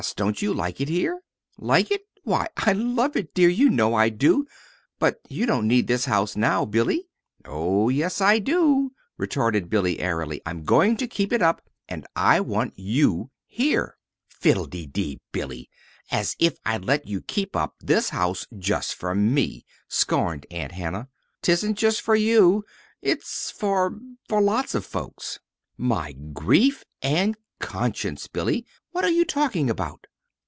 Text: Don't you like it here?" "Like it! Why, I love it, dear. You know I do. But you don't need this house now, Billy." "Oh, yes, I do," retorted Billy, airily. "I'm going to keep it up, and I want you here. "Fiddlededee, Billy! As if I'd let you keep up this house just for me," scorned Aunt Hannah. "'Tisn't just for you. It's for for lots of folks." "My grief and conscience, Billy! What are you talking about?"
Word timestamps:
Don't 0.15 0.41
you 0.41 0.51
like 0.51 0.81
it 0.81 0.89
here?" 0.89 1.21
"Like 1.59 1.91
it! 1.91 2.01
Why, 2.23 2.47
I 2.57 2.73
love 2.73 3.15
it, 3.15 3.35
dear. 3.35 3.49
You 3.49 3.69
know 3.69 3.93
I 3.93 4.09
do. 4.09 4.47
But 4.97 5.19
you 5.29 5.45
don't 5.45 5.67
need 5.67 5.85
this 5.85 6.05
house 6.05 6.35
now, 6.35 6.65
Billy." 6.65 7.07
"Oh, 7.45 7.87
yes, 7.87 8.19
I 8.19 8.39
do," 8.39 8.93
retorted 9.17 9.69
Billy, 9.69 9.99
airily. 9.99 10.41
"I'm 10.43 10.63
going 10.63 10.97
to 10.97 11.07
keep 11.07 11.31
it 11.31 11.43
up, 11.43 11.61
and 11.87 12.07
I 12.15 12.39
want 12.39 12.73
you 12.79 13.29
here. 13.45 13.95
"Fiddlededee, 14.27 15.19
Billy! 15.31 15.69
As 16.09 16.35
if 16.39 16.57
I'd 16.65 16.83
let 16.83 17.05
you 17.07 17.21
keep 17.21 17.55
up 17.55 17.75
this 17.79 18.09
house 18.09 18.47
just 18.57 18.95
for 18.95 19.13
me," 19.13 19.65
scorned 19.87 20.47
Aunt 20.49 20.71
Hannah. 20.71 21.09
"'Tisn't 21.43 21.77
just 21.77 22.01
for 22.01 22.15
you. 22.15 22.63
It's 23.03 23.51
for 23.51 23.99
for 24.27 24.41
lots 24.41 24.73
of 24.73 24.83
folks." 24.83 25.37
"My 25.77 26.11
grief 26.13 26.83
and 27.03 27.37
conscience, 27.59 28.25
Billy! 28.25 28.65
What 28.89 29.05
are 29.05 29.11
you 29.11 29.23
talking 29.23 29.69
about?" 29.69 30.07